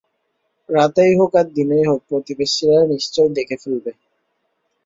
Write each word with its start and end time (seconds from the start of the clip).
রাতেই 0.69 1.13
হোক 1.19 1.31
আর 1.35 1.47
দিনেই 1.55 1.85
হোক, 1.85 1.99
প্রতিবেশীরা 2.09 2.77
নিশ্চয়ই 2.91 3.31
দেখে 3.37 3.55
ফেলবে। 3.61 3.91